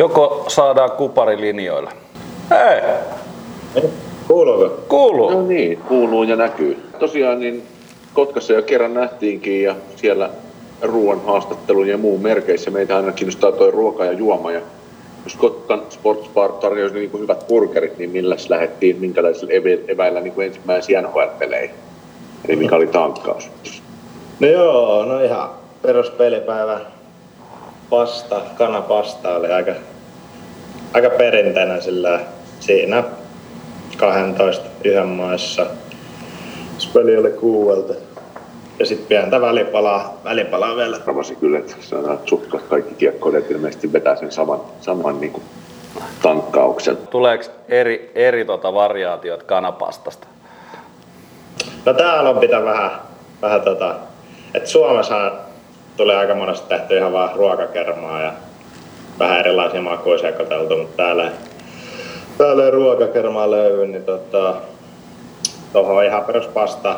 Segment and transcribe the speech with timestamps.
[0.00, 1.90] Joko saadaan kupari linjoille?
[2.50, 2.80] Hei!
[4.28, 4.80] Kuuluuko?
[4.88, 5.30] Kuuluu.
[5.30, 6.90] No niin, kuuluu ja näkyy.
[6.98, 7.62] Tosiaan niin
[8.14, 10.30] Kotkassa jo kerran nähtiinkin ja siellä
[10.82, 14.52] ruoan haastattelun ja muun merkeissä meitä aina kiinnostaa toi ruoka ja juoma.
[14.52, 14.60] Ja
[15.24, 19.52] jos Kotkan Sports Bar tarjosi niin kuin hyvät burgerit, niin milläs lähdettiin, minkälaisilla
[19.88, 21.74] eväillä niin kuin ensimmäisiä NHL-peleihin?
[22.48, 23.50] Eli mikä oli tankkaus?
[24.40, 25.50] No joo, no ihan
[25.82, 26.80] peruspelipäivä
[27.90, 29.72] pasta, kanapasta oli aika,
[30.94, 32.20] aika perinteinen sillä
[32.60, 33.02] siinä
[33.96, 35.66] 12 yhden maissa.
[36.78, 37.94] Se peli oli kuuelta.
[38.78, 40.96] Ja sitten pientä välipalaa, välipalaa vielä.
[41.06, 45.44] Arvasin kyllä, että saadaan sutkat kaikki kiekkoilijat ilmeisesti vetää sen saman, saman niin kuin
[46.22, 46.96] tankkauksen.
[46.96, 50.26] Tuleeko eri, eri tota variaatiot kanapastasta?
[51.84, 52.90] No täällä on pitää vähän,
[53.42, 53.94] vähän tota,
[54.54, 55.32] että Suomessa
[55.96, 58.32] tulee aika monesti tehty ihan vaan ruokakermaa ja
[59.20, 61.32] vähän erilaisia makuja sekoiteltu, mutta täällä,
[62.38, 64.54] täällä ei ruokakermaa löydy, niin tota,
[65.72, 66.96] tuohon on ihan peruspasta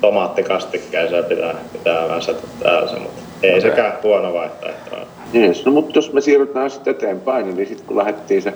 [0.00, 3.60] tomaattikastikkeeseen pitää, pitää väsätä täällä se, mutta ei Okei.
[3.60, 4.96] sekään huono vaihtoehto.
[5.32, 8.54] Jees, no mutta jos me siirrytään sitten eteenpäin, niin sitten kun lähdettiin se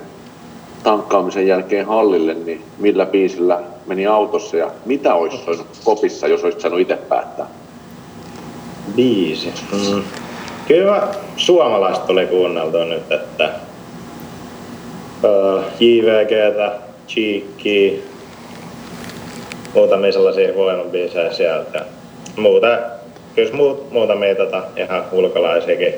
[0.83, 6.61] tankkaamisen jälkeen hallille, niin millä biisillä meni autossa ja mitä olisi soinut kopissa, jos olisit
[6.61, 7.47] saanut itse päättää?
[8.97, 9.53] Biisi.
[9.73, 10.03] Mm.
[10.69, 13.50] Kyllä suomalaista tuli kuunneltua nyt, että
[15.23, 16.73] uh, JVGtä,
[17.08, 17.98] Cheekkiä,
[19.75, 21.84] muutamia sellaisia voimabiisejä sieltä.
[22.36, 22.78] Muuta,
[23.34, 25.95] kyllä muut, muutamia tota, ihan ulkolaisiakin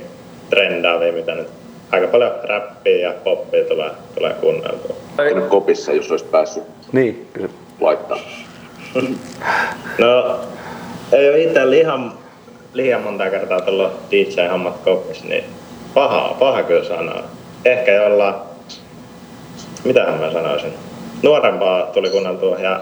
[0.51, 1.49] trendaavia, mitä nyt
[1.91, 4.97] aika paljon räppiä ja poppia tulee, tulee kuunneltua.
[5.19, 5.35] Ei.
[5.49, 7.49] Kopissa, jos olisi päässyt Niin, kyllä.
[7.81, 8.19] laittaa.
[9.99, 10.41] No,
[11.13, 12.13] ei ole itse liian,
[12.79, 15.45] liian monta kertaa tullut DJ-hommat kopissa, niin
[15.95, 17.23] paha, paha kyllä sanoa.
[17.65, 18.35] Ehkä jollain,
[19.85, 20.75] mitähän mä sanoisin,
[21.23, 22.81] nuorempaa tuli kuunneltua ja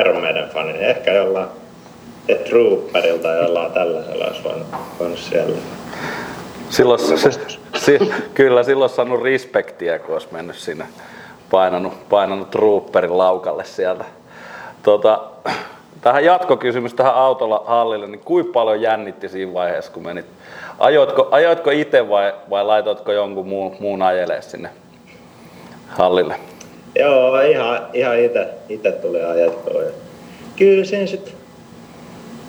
[0.00, 1.48] Iron Maiden fani, niin ehkä jollain
[2.26, 4.66] The Trooperilta jollain tällaisella olisi voinut,
[5.00, 5.56] voinut siellä.
[6.70, 7.30] Silloin, se,
[7.74, 7.98] si,
[8.34, 10.84] kyllä silloin saanut respektiä, kun olisi mennyt sinne
[11.50, 14.04] painanut, painanut trooperin laukalle sieltä.
[14.82, 15.20] Tota,
[16.02, 20.26] tähän jatkokysymys tähän autolla hallille, niin kuinka paljon jännitti siinä vaiheessa, kun menit?
[20.78, 24.70] Ajoitko, ajoitko itse vai, vai laitoitko jonkun muun, muun ajelee sinne
[25.88, 26.34] hallille?
[26.98, 29.80] Joo, ihan, ihan ite, ite tuli ajettua.
[30.56, 31.32] Kyllä siinä sitten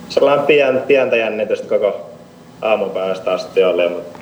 [0.08, 2.10] sellainen pien, pientä jännitystä koko
[2.62, 4.18] aamupäivästä asti oli, mutta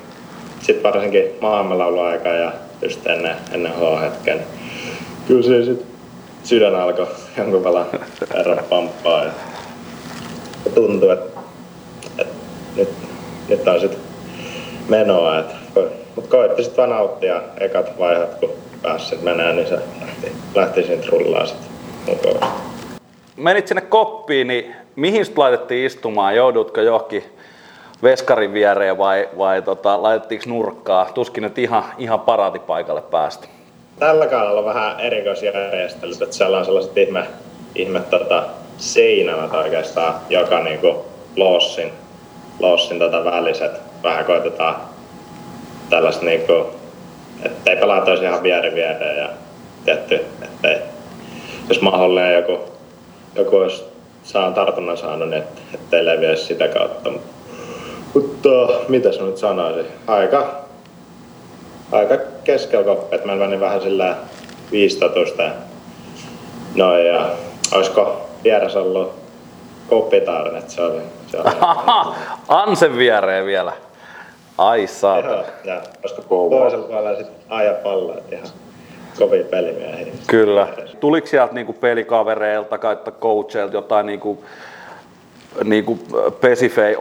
[0.61, 2.51] sitten varsinkin maailmanlauluaika ja
[2.81, 4.39] just ennen, ennen H-hetken.
[5.27, 5.92] Kyllä siinä sitten
[6.43, 7.63] sydän alkoi jonkun
[8.33, 9.31] verran pamppaa ja
[10.75, 11.39] tuntui, että,
[12.17, 12.33] että
[12.75, 12.89] nyt,
[13.49, 13.99] nyt on sitten
[14.89, 15.39] menoa.
[15.39, 15.55] Että,
[16.15, 18.49] mutta koitti sitten vaan nauttia ekat vaiheet, kun
[18.81, 21.73] pääsi sit menee, niin se lähti, lähti siitä rullaa sitten.
[23.37, 26.35] Menit sinne koppiin, niin mihin sut laitettiin istumaan?
[26.35, 27.23] Joudutko johonkin
[28.03, 31.09] veskarin viereen vai, vai tota, laitettiinko nurkkaa?
[31.13, 33.47] Tuskin nyt ihan, ihan paraatipaikalle päästä.
[33.99, 37.23] Tällä kaudella vähän erikoisjärjestelyt, että siellä on sellaiset ihme,
[37.75, 38.43] ihme tota,
[38.77, 41.05] seinämät oikeastaan, joka niinku
[41.35, 41.91] lossin,
[42.59, 43.71] lossin tota väliset.
[44.03, 44.75] Vähän koitetaan
[45.89, 46.65] tällaista niinku,
[47.43, 49.29] ettei pelata ihan vieri viereen ja
[49.85, 50.77] tietty, ettei,
[51.69, 52.59] jos mahdollinen joku,
[53.35, 53.83] joku olisi
[54.23, 57.11] saa tartunnan saanut, niin et, ettei leviäisi sitä kautta.
[58.13, 58.49] Mutta,
[58.87, 59.85] mitäs mä nyt sanoisin?
[60.07, 60.63] Aika
[61.93, 64.15] aika keskellä että mä menin vähän sillä
[64.71, 65.43] viistatusta.
[65.43, 65.51] ja
[66.75, 67.29] Noin ja
[67.71, 69.13] olisiko vieressä ollut
[69.89, 71.49] koppitarn, että se oli, se oli
[72.47, 73.73] Ansen viereen vielä.
[74.57, 75.33] Ai saatana.
[75.33, 78.47] Joo, ja olisiko toisella puolella sitten aja pallo, että ihan
[79.17, 80.13] kovia pelimiehiä.
[80.27, 80.67] Kyllä.
[80.99, 84.45] Tuliko sieltä niinku pelikavereilta tai coacheilta jotain niinku,
[85.63, 85.99] niinku
[86.41, 86.95] pesifei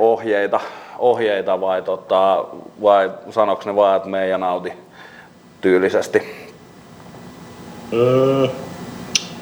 [1.02, 2.44] ohjeita, vai, tota,
[2.82, 4.72] vai sanoiko ne vaan, että me ja nauti
[5.60, 6.22] tyylisesti?
[7.92, 8.48] Mm.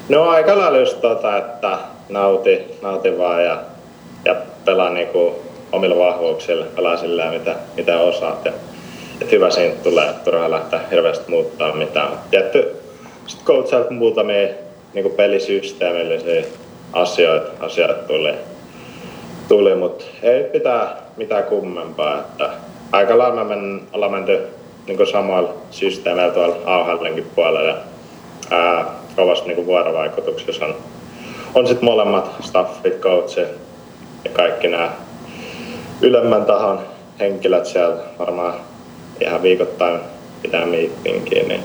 [0.09, 1.77] No aika lailla just tota, että
[2.09, 3.59] nauti, nauti vaan ja,
[4.25, 4.35] ja
[4.65, 5.35] pelaa niinku
[5.71, 8.45] omilla vahvuuksilla, pelaa sillä mitä, mitä osaat.
[8.45, 8.51] Ja,
[9.21, 12.11] et hyvä siinä tulee, että turhaa lähteä hirveästi muuttaa mitään.
[12.31, 12.75] Tietty,
[13.27, 14.47] sitten coachailta muutamia
[14.93, 16.43] niinku pelisysteemillisiä
[16.93, 18.33] asioita, asioita tuli,
[19.47, 22.19] tuli mutta ei pitää mitään kummempaa.
[22.19, 22.49] Että
[22.91, 23.55] aika lailla me
[23.93, 24.39] ollaan menty
[24.87, 27.77] niin samoilla systeemeillä tuolla AHLnkin puolella.
[28.51, 28.85] Ää,
[29.15, 30.75] kovasti niin vuorovaikutuksessa on,
[31.55, 33.47] on sitten molemmat staffit, coachit
[34.25, 34.91] ja kaikki nämä
[36.01, 36.79] ylemmän tahon
[37.19, 38.53] henkilöt siellä varmaan
[39.19, 39.99] ihan viikoittain
[40.41, 41.63] pitää miippinkin, niin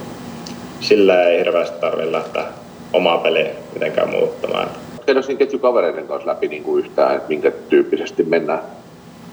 [0.80, 2.44] sillä ei hirveästi tarvitse lähteä
[2.92, 4.68] omaa peliä mitenkään muuttamaan.
[5.06, 8.60] Teillä siinä ketjukavereiden kanssa läpi niin kuin yhtään, että minkä tyyppisesti mennään?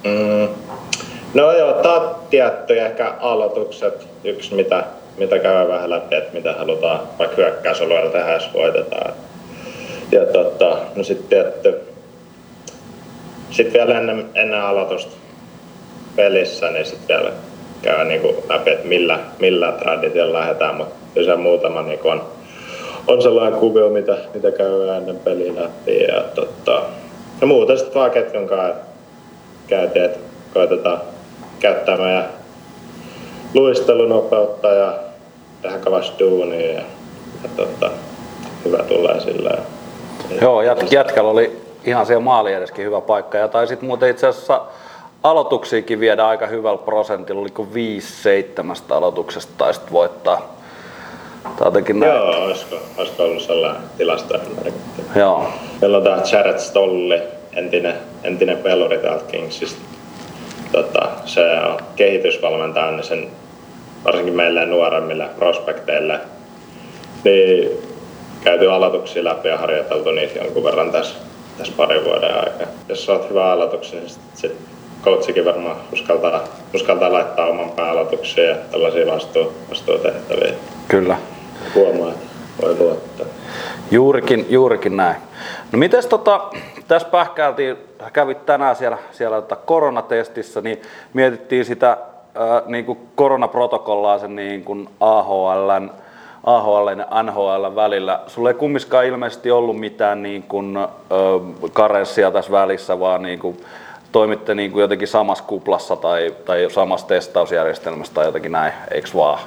[0.03, 0.47] Mm.
[1.33, 1.73] No joo,
[2.29, 4.83] tietty ehkä aloitukset, yksi mitä,
[5.17, 9.13] mitä käy vähän läpi, että mitä halutaan vaikka hyökkäysalueella tehdä, jos voitetaan.
[10.11, 11.81] Ja tota, no sitten tietty,
[13.51, 15.11] sitten vielä ennen, ennen aloitusta
[16.15, 17.31] pelissä, niin sitten vielä
[17.81, 22.23] käy niinku läpi, että millä, millä traditiolla lähdetään, mutta kyllä se muutama niinku on,
[23.07, 26.03] on sellainen kuvio, mitä, mitä käy ennen peliä läpi.
[26.03, 26.81] Ja, tota,
[27.41, 28.92] ja muuten sitten vaan ketjun kanssa
[29.67, 30.19] käytiin, että
[30.53, 31.01] koitetaan
[31.59, 32.25] käyttää meidän
[33.53, 34.93] luistelunopeutta ja
[35.61, 36.81] tehdä kovasti duunia ja,
[37.43, 37.91] ja tota,
[38.65, 39.51] hyvä tulee sillä.
[40.41, 44.61] Joo, jät, jätkällä oli ihan siellä maali edeskin hyvä paikka ja taisit muuten itse asiassa
[45.23, 47.75] aloituksiakin viedä aika hyvällä prosentilla, oliko 5-7
[48.89, 50.55] aloituksesta taisit voittaa.
[51.43, 52.15] Tai jotenkin näin.
[52.15, 54.37] Joo, olisiko, olisiko ollut sellainen tilasto.
[55.15, 55.47] Joo.
[55.81, 57.21] Meillä on tämä Jared Stolli,
[57.55, 59.81] entinen, entinen peluri täältä Kingsista.
[60.71, 63.27] Tota, se on kehitysvalmentaja, niin sen
[64.05, 66.19] varsinkin meille nuoremmille prospekteille,
[67.23, 67.69] niin
[68.43, 71.15] käyty aloituksia läpi ja harjoiteltu niitä jonkun verran tässä,
[71.57, 72.71] tässä parin vuoden aikana.
[72.89, 74.57] Jos olet hyvä aloituksia, niin sitten sit
[75.03, 76.43] coachikin varmaan uskaltaa,
[76.75, 80.53] uskaltaa laittaa oman pääaloituksia ja tällaisia vastuu, vastuutehtäviä.
[80.87, 81.17] Kyllä.
[81.75, 82.25] Huomaa, että
[82.61, 83.25] voi luottaa.
[83.91, 85.15] Juurikin, juurikin näin.
[85.71, 86.49] No mites tota,
[86.93, 87.77] tässä pähkäiltiin,
[88.13, 90.81] kävit tänään siellä, siellä tota koronatestissä, niin
[91.13, 95.91] mietittiin sitä äh, niin kuin koronaprotokollaa sen niin kuin AHLn,
[96.43, 98.19] AHL ja NHL välillä.
[98.27, 100.87] Sulla ei kummiskaan ilmeisesti ollut mitään niin kuin, äh,
[101.73, 103.57] karenssia tässä välissä, vaan niin kuin,
[104.11, 109.39] toimitte niin kuin jotenkin samassa kuplassa tai, tai samassa testausjärjestelmässä tai jotenkin näin, eikö vaan?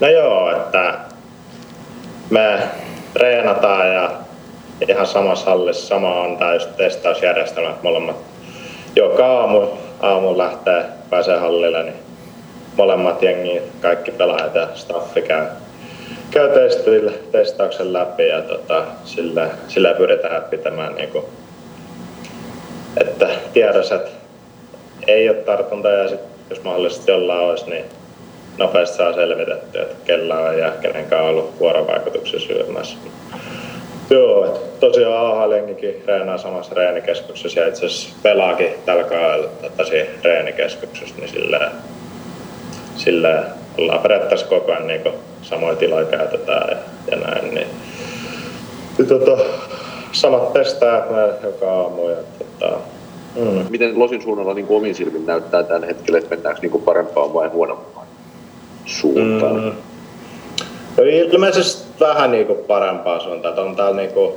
[0.00, 0.94] No joo, että
[2.30, 2.58] me
[3.12, 4.27] treenataan ja
[4.88, 8.16] ihan samassa hallissa sama on tämä just testausjärjestelmät molemmat.
[8.96, 9.66] Joka aamu,
[10.00, 11.96] aamu lähtee, pääsee hallille, niin
[12.76, 15.46] molemmat jengi, kaikki pelaajat ja staffi käy,
[16.30, 21.24] käy testillä, testauksen läpi ja tota, sillä, sillä pyritään pitämään niin kuin,
[23.00, 24.10] että tiedossa, että
[25.06, 26.20] ei ole tartunta ja sit,
[26.50, 27.84] jos mahdollisesti jollain olisi, niin
[28.58, 32.96] nopeasti saa selvitettyä, että kellä on ja kenenkään on ollut vuorovaikutuksessa syömässä.
[34.10, 39.94] Joo, että tosiaan AHL-jengikin reenaa samassa reenikeskuksessa ja itse asiassa pelaakin tällä kaudella tässä
[40.24, 41.70] reenikeskuksessa, niin sillä,
[42.96, 43.44] sillä
[43.78, 45.00] ollaan periaatteessa koko ajan niin
[45.42, 46.76] samoja tiloja käytetään ja,
[47.10, 47.54] ja näin.
[47.54, 47.66] Niin,
[48.98, 49.44] niin tota,
[50.12, 51.06] samat testaa
[51.42, 52.08] joka aamu.
[52.08, 52.76] Ja, tota,
[53.36, 53.66] mm.
[53.70, 58.06] Miten Losin suunnalla niin omin silmin näyttää tällä hetkellä, että mennäänkö niin parempaan vai huonompaan
[58.86, 59.54] suuntaan?
[59.54, 59.72] Mm.
[60.96, 63.58] No ilmeisesti vähän niin kuin parempaa suuntaan.
[63.58, 64.34] On täällä niin kuin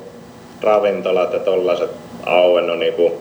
[0.62, 1.92] ravintolat ja tollaiset
[2.26, 3.14] auennut niin kuin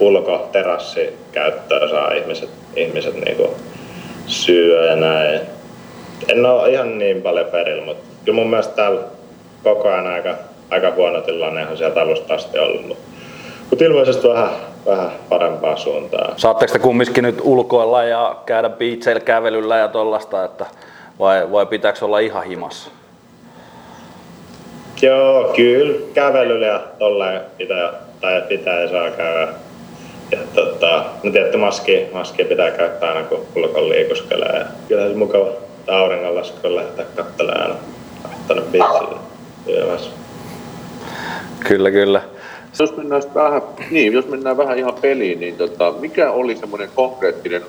[0.00, 3.50] ulkoterassi-käyttöä saa ihmiset, ihmiset niin kuin
[4.26, 5.40] syö ja näin.
[6.28, 9.00] En ole ihan niin paljon perillä, mutta kyllä mun mielestä täällä
[9.62, 10.34] koko ajan aika,
[10.70, 12.86] aika huono tilanne on sieltä alusta asti ollut.
[12.86, 13.04] Mutta,
[13.70, 14.50] mutta ilmeisesti vähän,
[14.86, 16.34] vähän parempaa suuntaa.
[16.36, 20.66] Saatteko te kumminkin nyt ulkoilla ja käydä beacheillä kävelyllä ja tollasta, että
[21.18, 22.90] vai, vai pitääkö olla ihan himassa?
[25.02, 29.48] Joo, kyllä kävelyllä ja tolleen pitää, tai pitää ja saa käydä.
[30.30, 34.58] Ja tota, no tietty maski, maski pitää käyttää aina kun ulkon liikuskelee.
[34.58, 35.48] Ja kyllä se mukava
[35.88, 37.70] auringonlasku kun lähtee katselemaan
[38.24, 39.16] aina tuonne beachille
[41.68, 42.22] Kyllä, kyllä.
[42.78, 47.62] Jos mennään vähän, niin, jos mennään vähän ihan peliin, niin tota, mikä oli semmoinen konkreettinen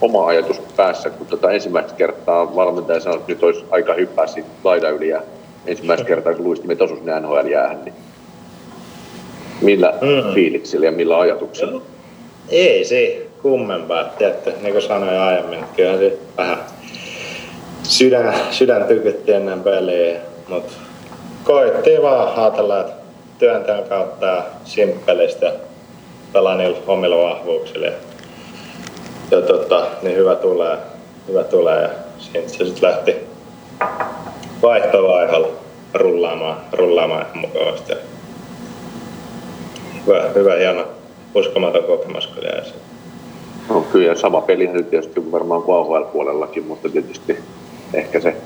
[0.00, 4.48] oma ajatus päässä, kun tota ensimmäistä kertaa valmentaja sanoi, että nyt olisi aika hyppää siitä
[4.64, 5.22] laidan yli ja
[5.66, 7.94] ensimmäistä kertaa kun luistimet osuisi ne NHL jäähän, niin
[9.60, 10.34] millä mm.
[10.34, 11.82] fiiliksillä ja millä ajatuksilla?
[12.48, 16.58] Ei se kummempaa, tiedätte, niin kuin sanoin aiemmin, kyllä se vähän
[17.82, 20.72] sydän, sydän tykytti ennen peliä, mutta
[21.44, 22.92] koettiin vaan ajatella, että
[23.38, 25.52] työnteon kautta ja simppelistä
[26.32, 27.86] pelaa niillä omilla vahvuuksilla.
[29.30, 30.76] Ja tota, niin hyvä tulee,
[31.28, 33.25] hyvä tulee ja siitä se sitten lähti
[34.66, 35.48] vaihtovaiheella
[35.94, 37.92] rullaamaan, rullaamaan mukavasti.
[40.06, 40.84] Hyvä, hyvä hieno,
[41.34, 42.62] uskomaton kokemus kyllä
[43.68, 47.38] No kyllä, sama peli nyt tietysti varmaan kuin AHL-puolellakin, mutta tietysti
[47.94, 48.36] ehkä se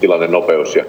[0.00, 0.84] tilanne nopeus ja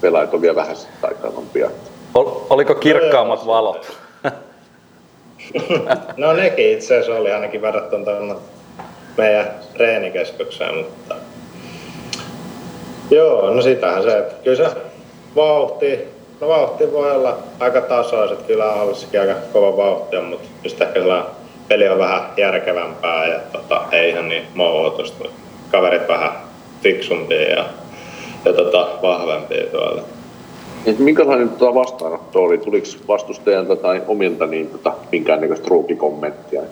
[0.00, 1.70] pelaajat on vielä vähän taitavampia.
[2.14, 3.98] Ol, oliko kirkkaammat valot?
[6.16, 8.36] no nekin itse asiassa oli ainakin verrattuna
[9.16, 11.14] meidän treenikeskukseen, mutta
[13.12, 14.76] Joo, no sitähän se, kyllä se
[15.36, 15.98] vauhti,
[16.40, 21.00] no vauhti voi olla aika tasaiset, kyllä Allissakin aika kova vauhti on, mutta just ehkä
[21.68, 25.24] peli on vähän järkevämpää ja tota, ei ihan niin mouhotusta.
[25.70, 26.30] Kaverit vähän
[26.82, 27.64] fiksumpia ja,
[28.44, 30.02] ja tota, vahvempia tuolla.
[30.86, 32.58] Et minkälainen tota vastaanotto oli?
[32.58, 36.62] Tuliko vastustajalta tai omilta niin tota, minkäännäköistä ruukikommenttia?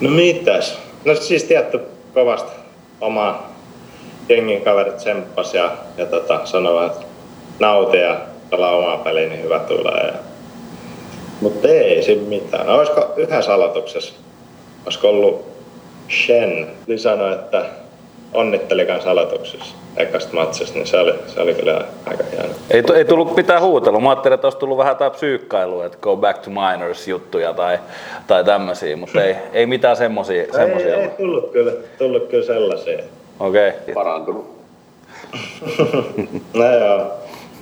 [0.00, 0.78] No mitäs?
[1.04, 1.80] No siis tietty
[2.14, 2.52] kovasti
[3.00, 3.53] oma
[4.28, 7.06] jengin kaverit tsemppas ja, ja tota, sanovat, että
[7.58, 8.16] nauti ja
[8.50, 10.06] pelaa omaa peliä, niin hyvä tulee.
[10.06, 10.14] Ja...
[11.40, 12.66] Mutta ei siinä mitään.
[12.66, 14.14] No, olisiko yhdessä aloituksessa,
[14.84, 15.44] olisiko ollut
[16.10, 17.64] Shen, niin sanoi, että
[18.34, 22.54] onnitteli kanssa aloituksessa ekasta matsista, niin se oli, se oli kyllä aika hieno.
[22.70, 24.00] Ei, ei tullut pitää huutella.
[24.00, 27.78] Mä ajattelin, että olisi tullut vähän jotain psyykkailua, että go back to minors juttuja tai,
[28.26, 30.44] tai tämmöisiä, mutta ei, ei mitään semmosia.
[30.52, 32.98] semmosia ei, ei tullut, kyllä, tullut kyllä sellaisia.
[33.40, 33.68] Okei.
[33.68, 33.94] Okay.
[33.94, 34.54] Parantunut.
[36.54, 37.12] no joo,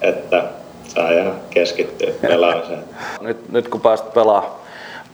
[0.01, 0.45] että
[0.89, 2.85] saa ihan keskittyä pelaamiseen.
[3.21, 4.61] Nyt, nyt kun pääsit pelaa,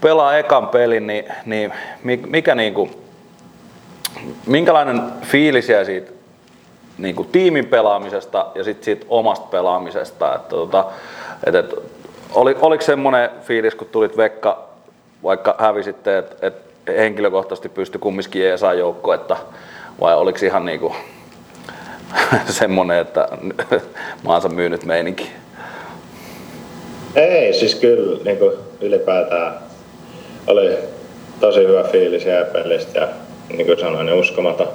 [0.00, 1.72] pelaa ekan pelin, niin, niin
[2.26, 2.90] mikä niinku,
[4.46, 6.10] minkälainen fiilis jäi siitä
[6.98, 10.34] niin kuin tiimin pelaamisesta ja sitten siitä omasta pelaamisesta.
[10.34, 10.84] Että, tota,
[11.46, 11.74] et, et,
[12.34, 14.68] oli, oliko semmoinen fiilis, kun tulit Vekka,
[15.22, 16.54] vaikka hävisitte, että et
[16.88, 19.36] henkilökohtaisesti pystyi kumminkin ESA joukko, että
[20.00, 20.94] vai oliko ihan niin kuin
[22.48, 23.28] semmoinen, että
[24.24, 25.30] maansa myynyt meininki?
[27.14, 29.54] Ei, siis kyllä niin kuin ylipäätään
[30.46, 30.78] oli
[31.40, 33.08] tosi hyvä fiilis ja pelistä ja
[33.48, 34.68] niin kuin sanoin, niin uskomaton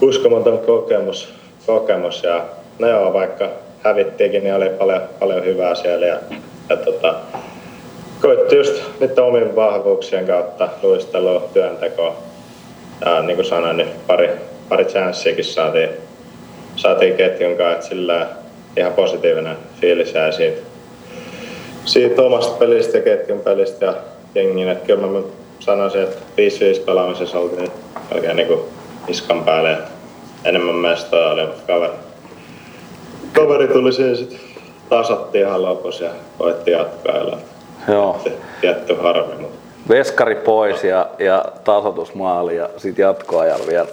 [0.00, 1.34] uskomaton kokemus,
[1.66, 2.44] kokemus ja
[2.78, 3.48] no joo, vaikka
[3.82, 6.18] hävittiinkin, niin oli paljon, paljon hyvää siellä ja,
[6.68, 7.14] ja tota,
[8.22, 12.27] koitti just nyt omien vahvuuksien kautta luistelua, työntekoa.
[13.04, 14.30] Ja niin kuin sanoin, niin pari,
[14.68, 15.90] pari chanssiakin saatiin,
[16.76, 18.26] saatiin ketjun kanssa, että sillä
[18.76, 20.60] ihan positiivinen fiilis jäi siitä,
[21.84, 23.94] siitä omasta pelistä ja ketjun pelistä ja
[24.34, 24.68] jengin.
[24.68, 25.20] Että kyllä mä
[25.60, 26.16] sanoisin, että
[26.80, 27.70] 5-5 pelaamisessa oltiin
[28.14, 28.60] oikein niin kuin
[29.08, 29.78] iskan päälle.
[30.44, 31.92] Enemmän mestoja oli, mutta kaveri,
[33.32, 34.40] kaveri tuli siihen sitten
[34.88, 37.38] tasattiin ihan lopussa ja koitti jatkaa.
[37.88, 38.20] Joo.
[38.60, 43.88] Tietty harmi, mutta veskari pois ja, ja tasoitusmaali ja sitten jatkoajalla vielä.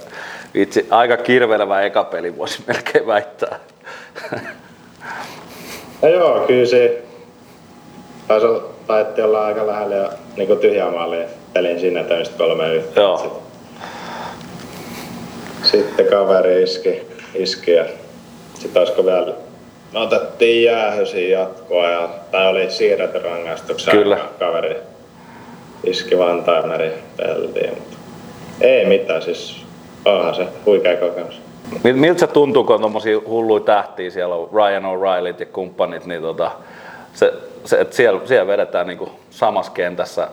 [0.54, 3.60] Vitsi, aika kirvelevä eka peli voisi melkein väittää.
[6.02, 7.04] No joo, kyllä se
[8.28, 8.48] taisi
[8.88, 13.04] taitti olla aika lähellä ja niin tyhjää maalia pelin sinne tämmöistä kolme yhteen.
[13.04, 13.42] Joo.
[15.64, 17.86] Sitten kaveri iski, iski ja
[18.54, 19.34] sitten olisiko vielä
[19.94, 24.18] me otettiin jäähysiin jatkoa ja, tai oli siirretty rangaistuksen Kyllä.
[24.40, 24.76] kaveri
[25.86, 27.70] iski Vantaimeri peltiin.
[27.70, 27.98] Mutta
[28.62, 29.66] ei mitään, siis
[30.06, 31.42] onhan se huikea kokemus.
[31.84, 36.22] Miltä se tuntuu, kun on tommosia hulluja tähtiä, siellä on Ryan O'Reillyt ja kumppanit, niin
[36.22, 36.52] tota,
[37.14, 37.34] se,
[37.66, 40.28] se, että siellä, siellä vedetään niin samassa kentässä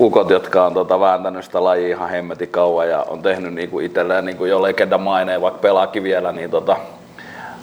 [0.00, 4.24] ukot, jotka on tota, vääntänyt sitä lajia ihan hemmetin kauan ja on tehnyt niin itselleen
[4.24, 6.76] niin kuin jo legendamaineen, vaikka pelaakin vielä, niin tota,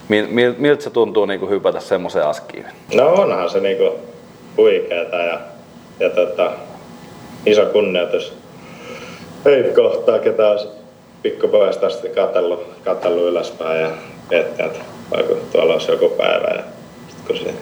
[0.10, 2.66] mil, mil, miltä se tuntuu niin kuin hypätä semmoiseen askiin?
[2.94, 3.92] No onhan se niin kuin
[4.58, 5.40] huikeeta ja,
[6.00, 6.52] ja tota,
[7.46, 8.34] iso kunnioitus
[9.46, 10.60] heitä kohtaa, ketä on
[11.22, 13.90] pikkupojasta asti katsellut, katsellut ylöspäin ja
[14.30, 14.80] miettiä, että
[15.12, 16.48] vaikka tuolla olisi joku päivä.
[16.56, 16.64] Ja
[17.10, 17.54] sit kun se,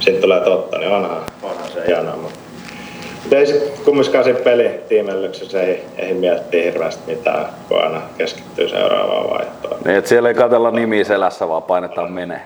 [0.00, 2.16] siitä tulee totta, niin onhan, onhan se hienoa.
[2.16, 9.30] Mutta ei sitten kumminkaan siinä pelitiimellyksessä ei, ei miettiä hirveästi mitään, kun aina keskittyy seuraavaan
[9.30, 9.80] vaihtoon.
[9.84, 12.42] Niin, että siellä ei katsella nimi selässä, vaan painetaan menee.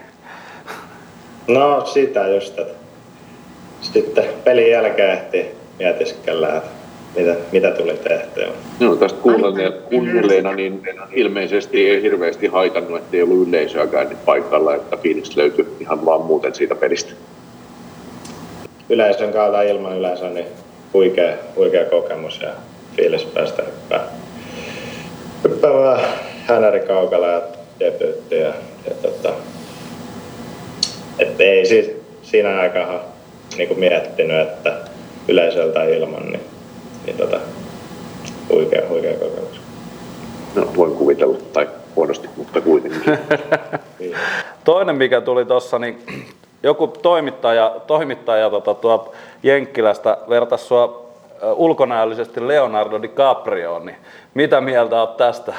[1.47, 2.75] No sitä just, että
[3.81, 5.47] sitten pelin jälkeen ehti
[5.79, 6.71] mietiskellä, että
[7.17, 8.49] mitä, mitä tuli tehtyä.
[8.81, 9.19] No tästä
[9.91, 10.83] kuunnelleena, niin
[11.13, 16.21] ilmeisesti ei hirveästi haitannut, että ei ollut yleisöäkään nyt paikalla, että fiilis löytyi ihan vaan
[16.21, 17.13] muuten siitä pelistä.
[18.89, 20.47] Yleisön kautta ilman yleisöä, niin
[20.95, 22.49] huikea, huikea kokemus ja
[22.97, 24.05] fiilis päästä hyppää,
[25.45, 26.01] hyppäämään
[26.47, 27.43] hänäri kaukalla ja
[27.81, 28.35] debyytti.
[28.35, 28.53] Ja,
[28.87, 29.33] ja tota,
[31.19, 31.91] et ei siis
[32.23, 33.18] siinä aikaa
[33.59, 34.77] niin miettinyt, että
[35.29, 36.45] yleisöltä ilman, niin,
[37.07, 37.41] niin tota,
[38.49, 39.61] huikea, huikea kokemus.
[40.55, 43.03] No, voin kuvitella, tai huonosti, mutta kuitenkin.
[44.65, 46.03] Toinen, mikä tuli tuossa, niin
[46.63, 49.11] joku toimittaja, toimittaja tota, tuolta
[49.43, 51.09] Jenkkilästä vertasi sua
[51.55, 53.97] ulkonäöllisesti Leonardo DiCaprioon, niin
[54.35, 55.55] mitä mieltä olet tästä?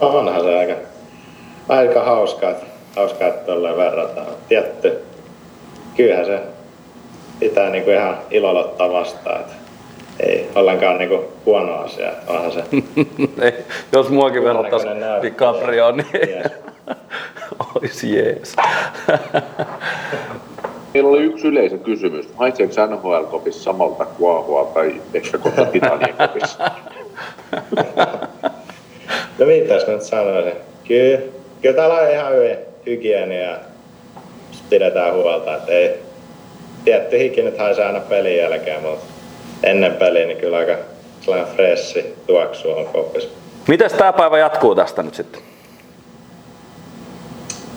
[0.00, 0.74] Onhan se aika,
[1.68, 2.52] aika hauskaa,
[2.96, 4.26] hauskaa että verrataan.
[4.48, 5.02] Tietty,
[5.96, 6.40] kyllähän se
[7.40, 9.40] pitää niinku ihan ilolla ottaa vastaan.
[9.40, 9.52] Että
[10.20, 12.12] ei ollenkaan niinku huono asia.
[12.26, 12.64] Onhan se
[13.46, 13.52] Ei,
[13.92, 15.22] jos muakin näyttää.
[15.22, 16.52] DiCaprioon, niin Jees.
[17.74, 18.56] olisi jees.
[20.94, 22.28] Meillä oli yksi yleisö kysymys.
[22.36, 26.70] Haiseeko NHL-kopissa samalta kuahua tai ehkä kohta Titanien kopissa?
[29.38, 30.52] No mitäs mä nyt sanoisin?
[30.88, 31.18] Kyllä,
[31.62, 33.58] kyllä täällä on ihan hyvin hygienia ja
[34.70, 36.00] pidetään huolta, että ei
[36.84, 39.04] tietty hiki nyt haisee aina pelin jälkeen, mutta
[39.62, 40.76] ennen peliä niin kyllä aika
[41.20, 43.28] sellainen freshi tuoksu on kopissa.
[43.68, 45.40] Miten tämä päivä jatkuu tästä nyt sitten?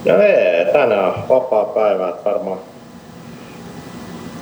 [0.05, 2.59] No ei, tänään on vapaa päivä, että varmaan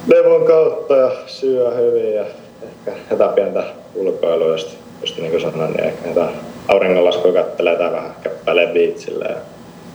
[0.08, 2.26] levon kautta ja syö hyvin ja
[2.64, 3.64] ehkä jotain pientä
[3.96, 6.36] ulkoilua, just, just niin kuin sanoin, niin ehkä jotain
[6.68, 9.38] auringonlaskua kattelee tai vähän käppäilee biitsille ja,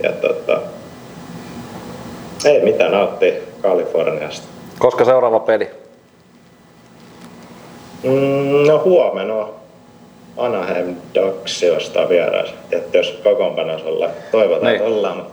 [0.03, 0.59] ja tota,
[2.45, 4.47] ei mitään, nauttii Kaliforniasta.
[4.79, 5.69] Koska seuraava peli?
[8.03, 9.47] Mm, no huomenna
[10.37, 12.53] Anaheim Ducks vastaan vierais.
[12.69, 14.75] Tietysti jos kokoonpanossa ollaan, toivotaan, Niin.
[14.75, 15.25] että ollaan,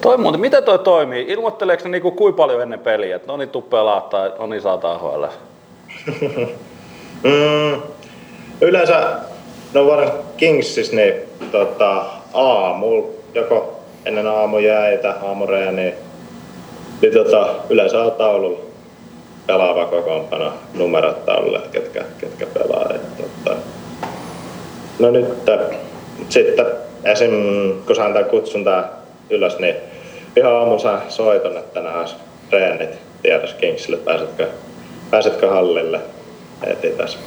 [0.00, 1.24] Toi muuten, miten toi toimii?
[1.28, 4.62] Ilmoitteleeko ne niinku kuin paljon ennen peliä, että no niin tuu pelaa tai no niin
[4.62, 5.24] saat AHL?
[7.22, 7.82] Mm,
[8.60, 9.08] yleensä,
[9.74, 11.14] no varmaan Kingsis, niin
[11.52, 15.94] tota, aamulla, joko ennen aamujäitä, aamureeniä, niin
[17.06, 18.58] tota, yleensä on taululla
[19.46, 22.90] pelaava kokoonpano, numerot taululle, ketkä, ketkä pelaa.
[22.94, 23.56] Et, tota,
[24.98, 25.26] no nyt
[26.28, 26.66] sitten
[27.04, 27.30] esim.
[27.86, 28.88] kun sain tämän kutsun tää
[29.30, 29.74] ylös, niin
[30.36, 32.14] ihan aamulla sain soiton, että tänään olisi
[32.50, 32.90] treenit
[33.22, 34.48] tiedossa Kingsille, pääsetkö,
[35.10, 36.00] pääsetkö hallille
[36.66, 37.18] heti tässä.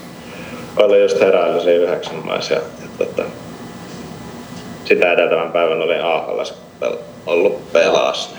[0.78, 2.56] Oli just heräily siinä yhdeksän maissa
[2.98, 3.24] tota,
[4.86, 6.42] sitä edeltävän päivän olin AHL
[7.26, 8.36] ollut pelas.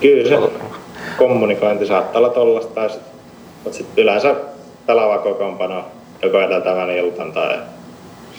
[0.00, 0.50] Kyllä se
[1.16, 3.00] kommunikointi saattaa olla tollasta sit,
[3.64, 4.34] mutta sitten yleensä
[4.86, 5.84] pelaava kokoonpano
[6.22, 7.58] joko edeltävän iltan tai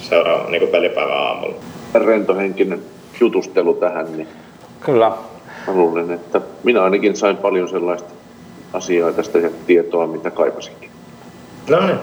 [0.02, 1.56] seuraava niin pelipäivän aamulla.
[1.94, 2.82] Rentohenkinen
[3.20, 4.28] jutustelu tähän, niin
[4.80, 5.12] Kyllä.
[5.68, 8.10] mä luulen, että minä ainakin sain paljon sellaista
[8.74, 10.90] asiaa tästä ja tietoa, mitä kaipasinkin.
[11.70, 11.98] No niin.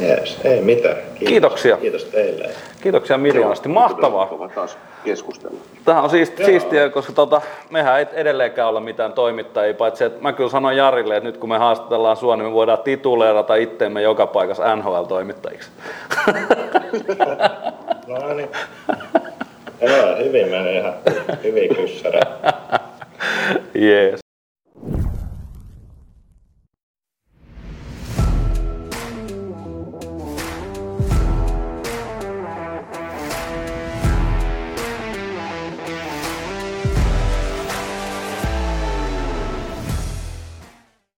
[0.00, 0.96] Jees, ei mitään.
[0.96, 1.28] Kiitos.
[1.28, 1.76] Kiitoksia.
[1.76, 2.50] Kiitos teille.
[2.82, 3.68] Kiitoksia miljoonasti.
[3.68, 4.28] Mahtavaa.
[4.54, 5.58] Taas keskustella.
[5.84, 6.46] Tämä on siisti, Joo.
[6.50, 11.16] siistiä, koska tota, mehän ei edelleenkään olla mitään toimittajia, paitsi että mä kyllä sanoin Jarille,
[11.16, 15.70] että nyt kun me haastatellaan sua, niin me voidaan tituleerata itteemme joka paikassa NHL-toimittajiksi.
[18.08, 18.48] No niin.
[19.80, 20.94] Joo, hyvin meni ihan
[21.44, 22.52] hyvin kyssäreitä.
[23.74, 24.27] Jees.